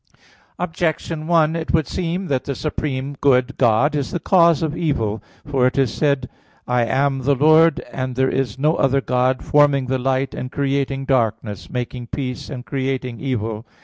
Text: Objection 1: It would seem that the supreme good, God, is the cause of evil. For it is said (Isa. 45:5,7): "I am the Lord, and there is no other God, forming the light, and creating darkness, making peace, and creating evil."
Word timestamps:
Objection 0.57 1.27
1: 1.27 1.55
It 1.55 1.73
would 1.75 1.85
seem 1.85 2.25
that 2.25 2.45
the 2.45 2.55
supreme 2.55 3.13
good, 3.21 3.55
God, 3.59 3.93
is 3.93 4.09
the 4.09 4.19
cause 4.19 4.63
of 4.63 4.75
evil. 4.75 5.21
For 5.45 5.67
it 5.67 5.77
is 5.77 5.93
said 5.93 6.21
(Isa. 6.27 6.27
45:5,7): 6.67 6.73
"I 6.73 6.85
am 6.85 7.19
the 7.19 7.35
Lord, 7.35 7.79
and 7.91 8.15
there 8.15 8.27
is 8.31 8.57
no 8.57 8.77
other 8.77 9.01
God, 9.01 9.43
forming 9.45 9.85
the 9.85 9.99
light, 9.99 10.33
and 10.33 10.51
creating 10.51 11.05
darkness, 11.05 11.69
making 11.69 12.07
peace, 12.07 12.49
and 12.49 12.65
creating 12.65 13.19
evil." 13.19 13.63